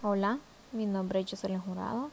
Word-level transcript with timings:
Hola, 0.00 0.38
mi 0.70 0.86
nombre 0.86 1.18
es 1.18 1.28
Jocelyn 1.28 1.60
Jurado 1.60 2.10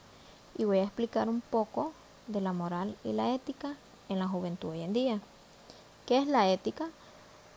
y 0.58 0.64
voy 0.64 0.80
a 0.80 0.84
explicar 0.86 1.30
un 1.30 1.42
poco 1.42 1.94
de 2.26 2.42
la 2.42 2.52
moral 2.52 2.98
y 3.04 3.14
la 3.14 3.32
ética 3.32 3.76
en 4.10 4.18
la 4.18 4.28
juventud 4.28 4.70
hoy 4.70 4.82
en 4.82 4.92
día. 4.92 5.20
¿Qué 6.08 6.18
es 6.18 6.26
la 6.26 6.50
ética? 6.50 6.88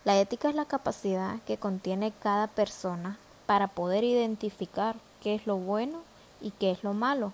La 0.05 0.21
ética 0.21 0.51
es 0.51 0.55
la 0.55 0.67
capacidad 0.67 1.41
que 1.47 1.57
contiene 1.57 2.13
cada 2.13 2.47
persona 2.47 3.17
para 3.47 3.69
poder 3.69 4.05
identificar 4.05 4.97
qué 5.23 5.35
es 5.35 5.47
lo 5.47 5.57
bueno 5.57 6.01
y 6.43 6.51
qué 6.51 6.73
es 6.73 6.85
lo 6.85 6.93
malo. 6.93 7.33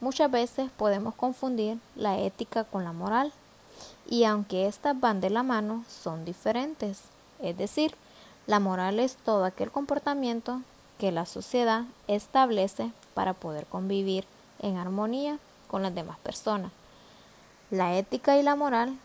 Muchas 0.00 0.30
veces 0.30 0.70
podemos 0.70 1.14
confundir 1.14 1.76
la 1.96 2.18
ética 2.18 2.64
con 2.64 2.82
la 2.82 2.94
moral 2.94 3.30
y 4.08 4.24
aunque 4.24 4.68
estas 4.68 4.98
van 4.98 5.20
de 5.20 5.28
la 5.28 5.42
mano, 5.42 5.84
son 5.86 6.24
diferentes. 6.24 7.02
Es 7.40 7.58
decir, 7.58 7.94
la 8.46 8.58
moral 8.58 9.00
es 9.00 9.16
todo 9.16 9.44
aquel 9.44 9.70
comportamiento 9.70 10.62
que 11.02 11.10
la 11.10 11.26
sociedad 11.26 11.82
establece 12.06 12.92
para 13.12 13.34
poder 13.34 13.66
convivir 13.66 14.24
en 14.60 14.76
armonía 14.76 15.40
con 15.66 15.82
las 15.82 15.92
demás 15.92 16.16
personas. 16.20 16.70
La 17.72 17.96
ética 17.96 18.38
y 18.38 18.44
la 18.44 18.54
moral 18.54 18.96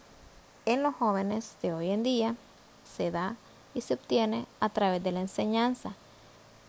en 0.67 0.83
los 0.83 0.93
jóvenes 0.93 1.55
de 1.63 1.73
hoy 1.73 1.89
en 1.89 2.03
día 2.03 2.35
se 2.85 3.09
da 3.09 3.35
y 3.73 3.81
se 3.81 3.95
obtiene 3.95 4.45
a 4.59 4.69
través 4.69 5.03
de 5.03 5.11
la 5.11 5.21
enseñanza 5.21 5.93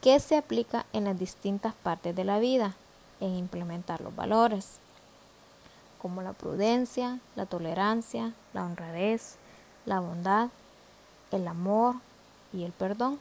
que 0.01 0.19
se 0.19 0.39
aplica 0.39 0.87
en 0.95 1.05
las 1.05 1.19
distintas 1.19 1.75
partes 1.75 2.17
de 2.17 2.25
la 2.25 2.39
vida 2.39 2.75
en 3.21 3.37
implementar 3.37 4.01
los 4.01 4.17
valores 4.17 4.79
como 6.01 6.23
la 6.23 6.33
prudencia, 6.33 7.19
la 7.37 7.45
tolerancia, 7.45 8.33
la 8.55 8.65
honradez, 8.65 9.37
la 9.85 10.01
bondad, 10.01 10.49
el 11.33 11.47
amor 11.47 11.97
y 12.55 12.65
el 12.65 12.73
perdón 12.73 13.19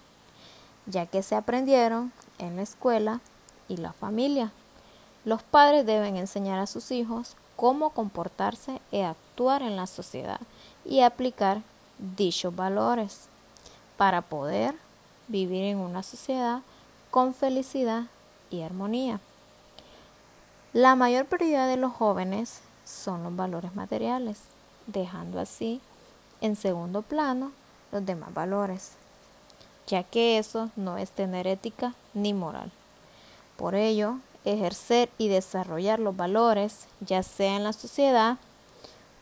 ya 0.87 1.05
que 1.05 1.21
se 1.21 1.35
aprendieron 1.35 2.11
en 2.39 2.55
la 2.55 2.63
escuela 2.63 3.19
y 3.67 3.77
la 3.77 3.93
familia. 3.93 4.51
Los 5.25 5.43
padres 5.43 5.85
deben 5.85 6.15
enseñar 6.17 6.59
a 6.59 6.67
sus 6.67 6.91
hijos 6.91 7.35
cómo 7.55 7.89
comportarse 7.91 8.81
y 8.91 9.01
actuar 9.01 9.61
en 9.61 9.75
la 9.75 9.87
sociedad 9.87 10.39
y 10.85 11.01
aplicar 11.01 11.61
dichos 12.15 12.55
valores 12.55 13.27
para 13.97 14.21
poder 14.21 14.75
vivir 15.27 15.63
en 15.65 15.79
una 15.79 16.03
sociedad 16.03 16.61
con 17.11 17.33
felicidad 17.33 18.05
y 18.49 18.61
armonía. 18.61 19.19
La 20.73 20.95
mayor 20.95 21.25
prioridad 21.25 21.67
de 21.67 21.77
los 21.77 21.91
jóvenes 21.93 22.61
son 22.85 23.23
los 23.23 23.35
valores 23.35 23.75
materiales, 23.75 24.39
dejando 24.85 25.39
así 25.39 25.81
en 26.39 26.55
segundo 26.55 27.01
plano 27.01 27.51
los 27.91 28.05
demás 28.05 28.33
valores 28.33 28.91
ya 29.87 30.03
que 30.03 30.37
eso 30.37 30.69
no 30.75 30.97
es 30.97 31.11
tener 31.11 31.47
ética 31.47 31.93
ni 32.13 32.33
moral. 32.33 32.71
Por 33.55 33.73
ello, 33.73 34.17
ejercer 34.45 35.09
y 35.17 35.29
desarrollar 35.29 35.99
los 35.99 36.15
valores, 36.15 36.87
ya 36.99 37.23
sea 37.23 37.55
en 37.55 37.63
la 37.63 37.73
sociedad, 37.73 38.37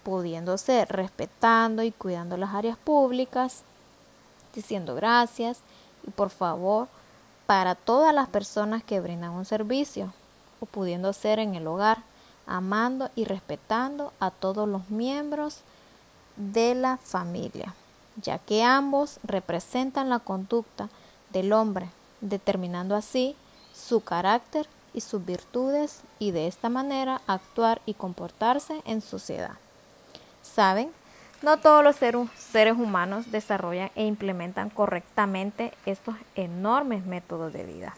pudiendo 0.04 0.58
ser 0.58 0.90
respetando 0.90 1.84
y 1.84 1.92
cuidando 1.92 2.36
las 2.36 2.54
áreas 2.54 2.78
públicas, 2.78 3.64
diciendo 4.54 4.96
gracias 4.96 5.60
y 6.06 6.12
por 6.12 6.30
favor 6.30 6.88
para 7.46 7.76
todas 7.76 8.14
las 8.14 8.28
personas 8.28 8.84
que 8.84 9.00
brindan 9.00 9.32
un 9.32 9.46
servicio, 9.46 10.14
o 10.60 10.66
pudiendo 10.66 11.14
ser 11.14 11.40
en 11.40 11.56
el 11.56 11.68
hogar, 11.68 12.00
amando 12.48 13.10
y 13.16 13.26
respetando 13.26 14.14
a 14.20 14.32
todos 14.32 14.68
los 14.68 14.90
miembros 14.90 15.62
de 16.38 16.76
la 16.76 16.98
familia 16.98 17.74
ya 18.22 18.40
que 18.40 18.64
ambos 18.64 19.20
representan 19.24 20.10
la 20.10 20.20
conducta 20.20 20.90
del 21.32 21.54
hombre, 21.54 21.90
determinando 22.22 22.96
así 22.96 23.36
su 23.74 24.02
carácter 24.02 24.68
y 24.94 25.02
sus 25.02 25.26
virtudes 25.26 26.02
y 26.20 26.32
de 26.32 26.48
esta 26.48 26.70
manera 26.70 27.22
actuar 27.28 27.82
y 27.86 27.94
comportarse 27.94 28.82
en 28.86 29.02
sociedad. 29.02 29.56
¿Saben? 30.42 30.92
No 31.42 31.58
todos 31.58 31.84
los 31.84 31.98
seres 31.98 32.78
humanos 32.78 33.32
desarrollan 33.32 33.92
e 33.96 34.06
implementan 34.06 34.70
correctamente 34.70 35.74
estos 35.86 36.16
enormes 36.36 37.06
métodos 37.06 37.52
de 37.52 37.66
vida. 37.66 37.96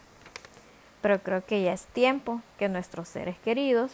Pero 1.02 1.20
creo 1.22 1.46
que 1.46 1.62
ya 1.62 1.74
es 1.74 1.86
tiempo 1.86 2.42
que 2.58 2.68
nuestros 2.68 3.08
seres 3.08 3.38
queridos 3.38 3.92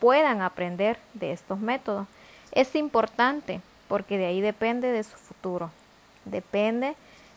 puedan 0.00 0.40
aprender 0.40 0.98
de 1.12 1.32
estos 1.32 1.60
métodos. 1.60 2.08
Es 2.50 2.74
importante 2.74 3.60
porque 3.88 4.18
de 4.18 4.26
ahí 4.26 4.40
depende 4.40 4.90
de 4.90 5.02
su 5.02 5.16
futuro, 5.16 5.70
depende 6.24 6.94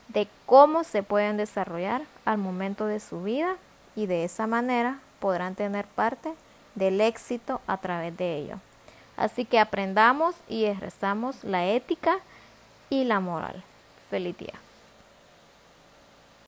de 0.09 0.27
cómo 0.45 0.83
se 0.83 1.03
pueden 1.03 1.37
desarrollar 1.37 2.03
al 2.25 2.37
momento 2.37 2.85
de 2.85 2.99
su 2.99 3.23
vida 3.23 3.57
y 3.95 4.05
de 4.05 4.23
esa 4.23 4.47
manera 4.47 4.99
podrán 5.19 5.55
tener 5.55 5.85
parte 5.85 6.33
del 6.75 7.01
éxito 7.01 7.61
a 7.67 7.77
través 7.77 8.15
de 8.17 8.37
ello. 8.37 8.59
Así 9.17 9.45
que 9.45 9.59
aprendamos 9.59 10.35
y 10.47 10.65
ejerzamos 10.65 11.43
la 11.43 11.65
ética 11.65 12.17
y 12.89 13.05
la 13.05 13.19
moral. 13.19 13.63
Feliz 14.09 14.37
día. 14.37 14.53